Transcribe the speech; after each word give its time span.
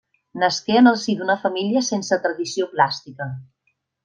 Nasqué 0.43 0.79
en 0.79 0.91
el 0.91 0.97
si 1.01 1.15
d'una 1.19 1.35
família 1.43 1.85
sense 1.91 2.19
tradició 2.27 2.69
plàstica. 2.73 3.31